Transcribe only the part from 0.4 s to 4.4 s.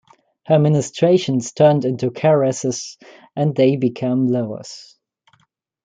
Her ministrations turned into caresses and they became